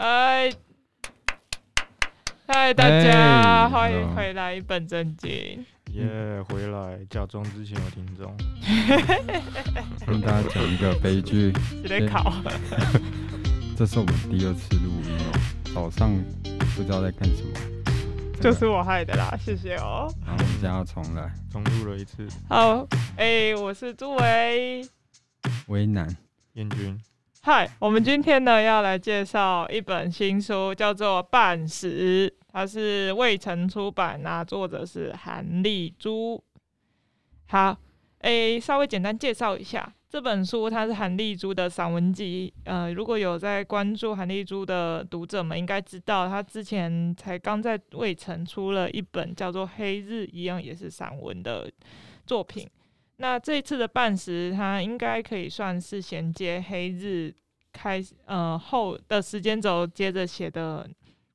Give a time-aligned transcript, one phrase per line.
[0.00, 0.50] 哎，
[2.46, 5.30] 嗨，大家欢迎回来一本正经。
[5.92, 8.34] 耶，yeah, 回来，假装之前有听众。
[10.06, 11.52] 跟大家讲一个悲剧。
[11.86, 12.32] 在考。
[13.76, 15.38] 这是我们第二次录音哦，
[15.74, 16.10] 早上
[16.74, 17.52] 不知道在干什么。
[18.40, 20.10] 就是我害的啦，谢谢哦。
[20.24, 22.26] 然后我们现在要重来，重录了一次。
[22.48, 22.88] 好，
[23.18, 24.82] 哎、欸，我是朱维。
[25.66, 26.08] 为难。
[26.54, 26.98] 燕君。
[27.42, 36.44] 嗨，我们今天呢要来介绍一本新书，叫做《半时》，它是未城出版，那作者是韩丽珠。
[37.46, 37.74] 好，
[38.18, 42.52] 诶、稍微简单介绍一下这本书，它是韩丽珠的散文集。
[42.64, 51.72] 呃，如果有在关注韩丽珠的读者们，应该知道，他之前才刚在卫城出了一本叫做《黑日》，一样也是散文的
[52.26, 52.68] 作品。
[53.22, 57.30] 那这次的半时，它应该可以算是衔接黑日
[57.70, 60.88] 开呃后的时间轴接着写的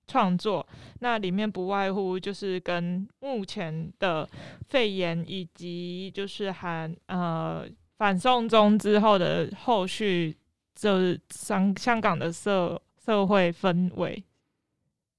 [0.08, 0.68] 创作。
[1.02, 4.28] 那里面不外乎就是跟目前的
[4.68, 7.64] 肺炎以及就是含呃
[8.00, 10.36] 反送中之后的后续，
[10.74, 14.24] 就是香香港的社社会氛围，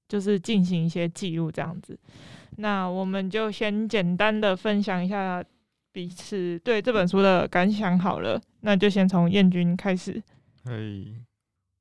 [0.09, 1.97] 就是进行一些记录这样子。
[2.57, 5.41] 那我们就先简单的分享一下。
[5.97, 10.21] 彼此对这本书的感想好了，那就先从燕君开始。
[10.63, 11.25] 嘿，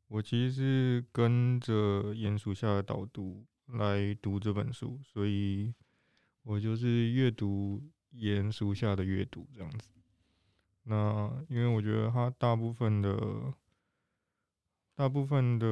[0.08, 5.74] 我其实是跟着鼹鼠下的导读来读这本书，所以
[6.44, 7.82] 我就是阅读
[8.14, 9.90] 鼹鼠下的阅读这样子。
[10.84, 13.52] 那因为我觉得他大部分的、
[14.94, 15.66] 大部分的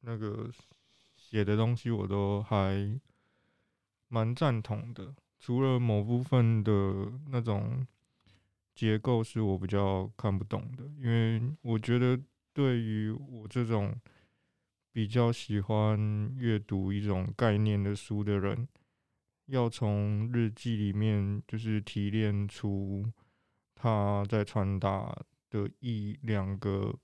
[0.00, 0.50] 那个
[1.14, 2.98] 写的东西，我都还
[4.08, 5.14] 蛮赞同的。
[5.40, 7.86] 除了某部分的那种
[8.74, 12.20] 结构是我比较看不懂的，因为我觉得
[12.52, 13.98] 对于我这种
[14.92, 18.68] 比较喜欢阅读一种概念的书的人，
[19.46, 23.10] 要从日记里面就是提炼出
[23.74, 25.16] 他在传达
[25.48, 26.94] 的一两个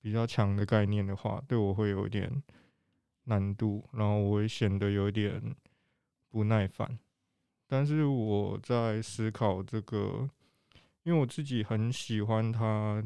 [0.00, 2.42] 比较强的概念的话，对我会有一点
[3.24, 5.54] 难度，然后我会显得有点
[6.28, 6.98] 不耐烦。
[7.76, 10.30] 但是我在思考这个，
[11.02, 13.02] 因为我自己很喜欢他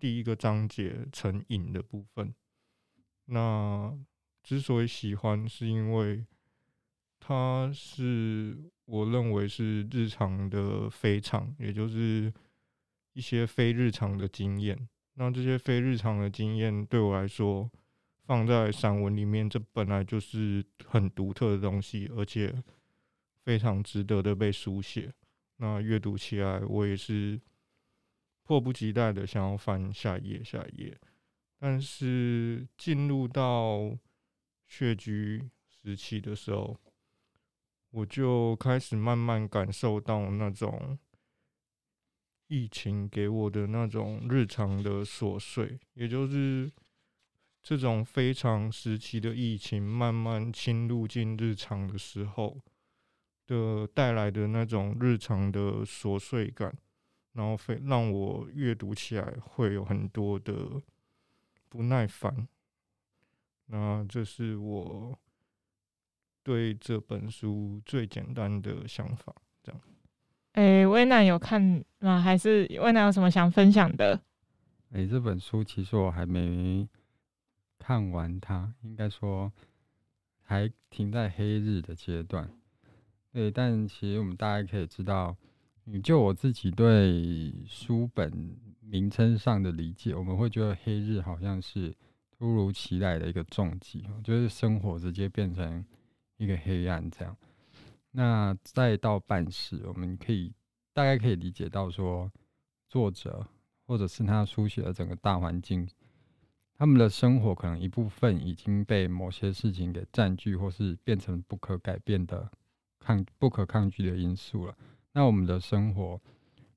[0.00, 2.34] 第一个章节成瘾的部分。
[3.26, 3.96] 那
[4.42, 6.26] 之所以喜欢，是因为
[7.20, 12.34] 它是我认为是日常的非常，也就是
[13.12, 14.76] 一些非日常的经验。
[15.14, 17.70] 那这些非日常的经验对我来说，
[18.24, 22.52] 放在散文里面，这本来就是很独特的东西，而且。
[23.48, 25.10] 非常值得的被书写，
[25.56, 27.40] 那阅读起来我也是
[28.42, 31.00] 迫不及待的想要翻下一页下一页，
[31.58, 33.96] 但是进入到
[34.66, 36.78] 穴居时期的时候，
[37.88, 40.98] 我就开始慢慢感受到那种
[42.48, 46.70] 疫情给我的那种日常的琐碎，也就是
[47.62, 52.60] 这种非常时期的疫情慢慢侵入进日常的时候。
[53.48, 56.72] 的带来的那种日常的琐碎感，
[57.32, 60.80] 然后非让我阅读起来会有很多的
[61.68, 62.46] 不耐烦。
[63.66, 65.18] 那这是我
[66.42, 69.34] 对这本书最简单的想法。
[69.62, 69.80] 这样。
[70.52, 72.20] 哎、欸，威南有看吗？
[72.20, 74.14] 还是威南有什么想分享的？
[74.90, 76.88] 哎、欸，这本书其实我还没
[77.78, 79.52] 看完它，它应该说
[80.42, 82.50] 还停在黑日的阶段。
[83.32, 85.36] 对，但其实我们大家可以知道，
[86.02, 91.94] 就我自己对书本名称上的理解，我们会觉得黑日好像是
[92.30, 95.84] 突如其来的一个重击，就是生活直接变成
[96.38, 97.36] 一个黑暗这样。
[98.12, 100.52] 那再到半世，我们可以
[100.94, 102.32] 大概可以理解到说，
[102.88, 103.46] 作者
[103.86, 105.86] 或者是他书写的整个大环境，
[106.74, 112.50] 他们的生活可能一部分已经被某些事情给占据，或是变成不可改变的。
[113.08, 114.76] 抗不可抗拒的因素了。
[115.12, 116.20] 那我们的生活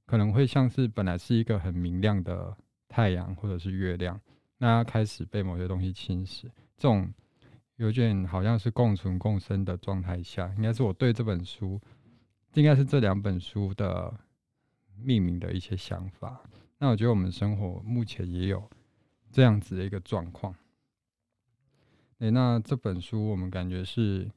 [0.05, 2.55] 可能会像是本来是一个很明亮的
[2.87, 4.17] 太阳或者是月亮，
[4.57, 6.43] 那开始被某些东西侵蚀，
[6.77, 7.13] 这种
[7.75, 11.77] 有点好像是共存共生的状态下，应该是我对这本书，
[12.53, 14.17] 应该是这两本书的
[14.95, 16.41] 命名的一些想法。
[16.77, 18.69] 那我觉得我们生活目前也有
[19.29, 20.55] 这样子的一个状况。
[22.19, 24.31] 诶，那这本书我们感觉是。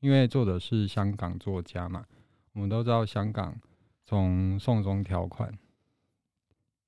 [0.00, 2.04] 因为作者是香港作家嘛，
[2.52, 3.58] 我们都知道香港
[4.04, 5.52] 从送中条款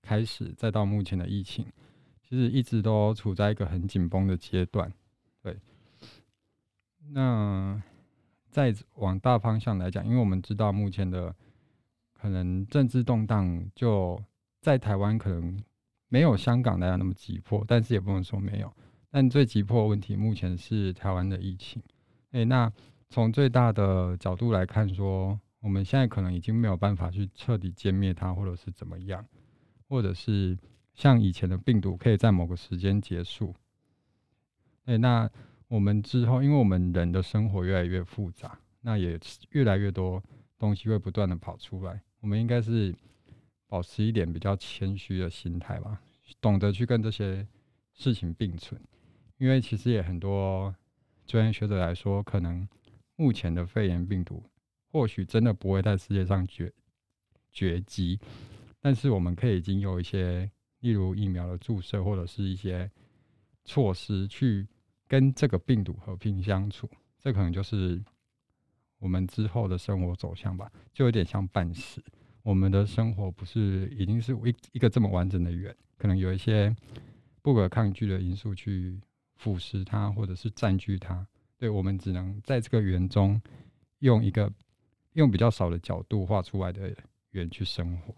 [0.02, 1.66] 开始，再到目前的疫情，
[2.22, 4.92] 其实一直都处在一个很紧绷的阶段。
[5.42, 5.58] 对，
[7.10, 7.82] 那
[8.50, 11.34] 再往大方向来讲，因为我们知道目前的
[12.12, 14.22] 可能政治动荡，就
[14.60, 15.62] 在台湾可能
[16.08, 18.72] 没有香港那样那么急迫，但是也不能说没有。
[19.10, 21.82] 但最急迫的问题目前是台湾的疫情。
[22.32, 22.70] 诶，那
[23.10, 29.26] 从最大的角度来看，说我们现在可能已经没有办法去彻底歼灭它，或者是怎么样，
[29.88, 30.56] 或者是
[30.94, 33.54] 像以前的病毒可以在某个时间结束。
[34.84, 35.30] 诶，那
[35.68, 39.18] 我们之后，因为我们人的生活越来越复杂，那也
[39.50, 40.22] 越来越多
[40.58, 42.94] 东西会不断的跑出来，我们应该是
[43.66, 46.00] 保持一点比较谦虚的心态吧，
[46.40, 47.46] 懂得去跟这些
[47.94, 48.80] 事情并存。
[49.38, 50.74] 因为其实也很多
[51.26, 52.66] 专业学者来说，可能
[53.18, 54.40] 目前的肺炎病毒
[54.92, 56.72] 或许真的不会在世界上绝
[57.52, 58.20] 绝迹，
[58.80, 60.48] 但是我们可以经由一些，
[60.78, 62.88] 例如疫苗的注射或者是一些
[63.64, 64.68] 措施，去
[65.08, 66.88] 跟这个病毒和平相处。
[67.18, 68.00] 这可能就是
[69.00, 72.00] 我们之后的生活走向吧，就有点像半死。
[72.42, 76.72] 我们的生活不是已经是一一个这么完整的圆，可能有一些
[77.42, 79.00] 不可抗拒的因素去。
[79.38, 81.24] 腐蚀它，或者是占据它，
[81.58, 83.40] 对，我们只能在这个圆中
[83.98, 84.50] 用一个
[85.14, 86.90] 用比较少的角度画出来的
[87.32, 88.14] 圆去生活。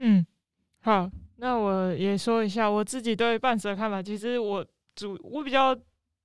[0.00, 0.26] 嗯，
[0.80, 4.02] 好，那我也说一下我自己对半死的看法。
[4.02, 5.74] 其实我主我比较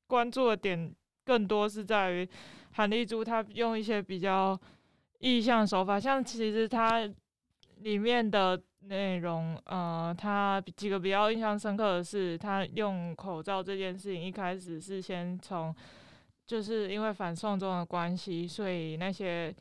[0.07, 0.94] 关注的点
[1.24, 2.27] 更多是在于
[2.71, 4.59] 韩丽珠，他用一些比较
[5.19, 7.07] 意象手法，像其实它
[7.77, 8.62] 里面的。
[8.81, 15.75] 内容，呃，他几个比较印象深刻的是，他用口罩这件事情，一开始是先从，
[16.47, 19.53] 就是因为反送中的关系，所以那些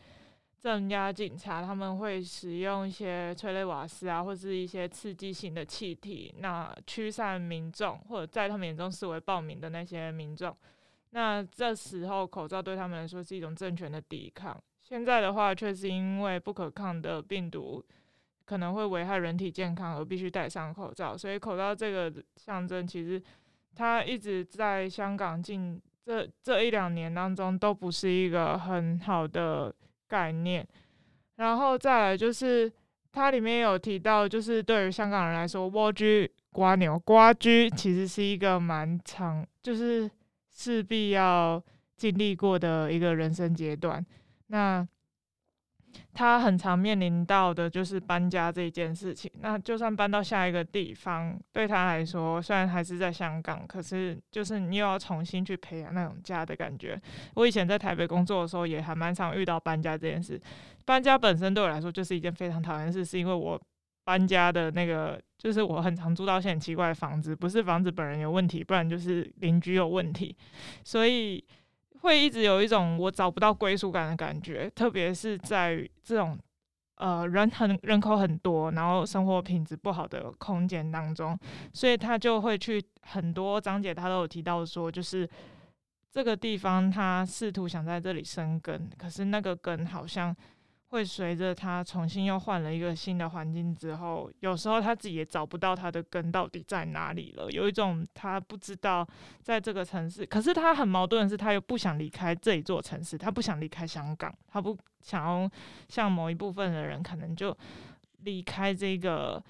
[0.58, 10.56] 镇压警察他们会使用一些催泪瓦斯啊，或是一些刺激性的气体，那驱散民众，或者在他们眼中视为暴民的那些民众。
[11.10, 14.58] 那这时候口罩对他们来说是一种政权的抵抗。
[14.80, 17.84] 现在的话，却是因为不可抗的病毒。
[18.44, 23.20] 可能会危害人体健康而必须戴上口罩，所以口罩这个象征，其实
[23.74, 29.74] 它一直在香港进这这一两年当中都不是一个很好的
[30.06, 30.64] 概念。
[31.34, 32.72] 然后再来就是
[33.10, 40.08] 它里面有提到，就是对于香港人来说，蜗居瓜牛瓜居其实是一个蛮长，就是
[40.54, 41.60] 势必要
[41.96, 44.06] 经历过的一个人生阶段。
[44.46, 44.86] 那
[46.14, 49.30] 他很常面临到的就是搬家这件事情。
[49.40, 57.00] 那就算搬到下一个地方，对他来说，虽然还是在香港，可是就是你又要重新去培养那种家的感觉。
[57.34, 60.40] 我以前在台北工作的时候，也还蛮常遇到搬家这件事。
[60.84, 63.60] 搬家本身对我来说就是一件非常讨厌的事，是因为我
[64.04, 70.36] 搬家的那个，就是我很常住到一些很奇怪的房子，不是房子本人有问题，不然就是邻居有问题，
[70.84, 71.44] 所以。
[72.00, 76.38] 会一直有一种我找不到归属感的感觉，特别是在这种
[76.96, 81.38] 呃人很人口很多，然后生活品质不好的空间当中，
[81.72, 85.28] 所以他就会去很多章节，他都有提到说，就是
[86.10, 90.34] 这个地方他试图想在这里生根，可是那个根好像。
[90.96, 97.50] 会随着他重新又换了一个新的环境之后，有时候他自己也找不到他的根到底在哪里了。
[97.50, 99.06] 有一种他不知道
[99.42, 105.50] 在这个城市，可是他很矛盾的是，他又不想离开这一座城市，他不想离开香港，他不想要
[105.86, 107.54] 像某一部分的人可能就
[108.22, 109.42] 离开这个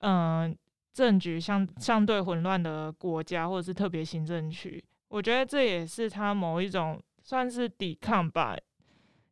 [0.00, 0.54] 嗯
[0.92, 4.84] 政局相相对混乱的国家或者是特别行政区。
[5.08, 8.54] 我觉得这也是他某一种算是抵抗吧。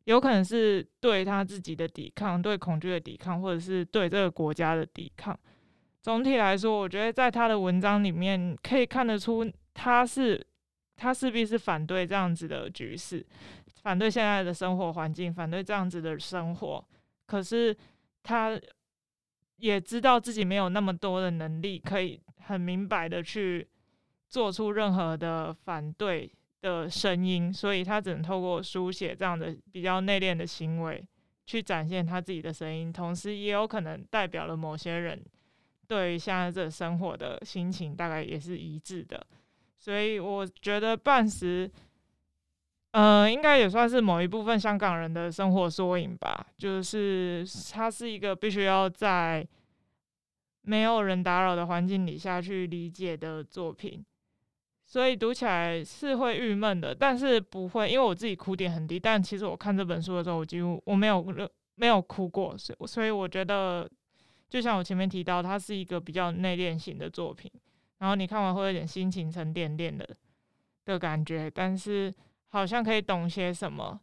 [0.09, 5.39] 有可能是对他自己的抵抗，对恐惧的抵抗，或者是对这个国家的抵抗。
[6.01, 10.43] 总体来说，我觉得在他的文章里面可以看得出，他是
[10.95, 13.23] 他势必是反对这样子的局势，
[13.83, 16.83] 反对现在的生活环境，反对这样子的生活。
[17.27, 17.77] 可是
[18.23, 18.59] 他
[19.57, 23.67] 也知道自己没有那么多的能力，可以很明白的去
[24.27, 31.01] 做出任何的反对的声音，所以他只能透过书写这样的比较内敛的行为，
[31.45, 35.23] 去展现他自己的声音，同时也有可能代表了某些人
[35.87, 39.25] 对于现在这生活的心情，大概也是一致的。
[39.77, 41.71] 所以我觉得半时，
[42.91, 46.45] 呃，应该也算是某一部分香港人的生活缩影吧。
[46.57, 49.47] 就是它是一个必须要在
[50.63, 54.05] 没有人打扰的环境里下去理解的作品。
[54.89, 58.99] 所以读起来是会郁闷的，但是不会，因为我自己哭点很低。
[58.99, 61.23] 但其实我看这本书的时候，我几乎我没有
[61.75, 63.87] 没有哭过，所以所以我觉得，
[64.49, 67.51] 就像我前面提到，它是一个比较内敛型的作品。
[67.99, 70.09] 然后你看完会有点心情沉甸甸的
[70.85, 72.11] 的感觉，但是
[72.47, 73.99] 好像可以懂些什么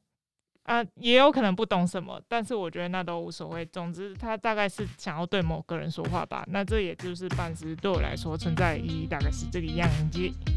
[0.62, 3.66] 啊，也有可能不懂什么，但是我觉得那都无所谓。
[3.66, 6.45] 总之，他大概是想要对某个人说话吧。
[6.47, 10.55] 那这也就是半时对我来说存在的意义，大概是这个样子。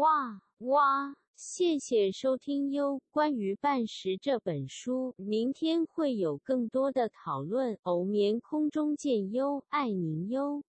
[0.00, 1.14] 哇哇！
[1.36, 3.02] 谢谢收听哟。
[3.10, 7.76] 关于半时这本书，明天会有更多的讨论。
[7.82, 10.62] 偶眠空中见哟，爱您哟。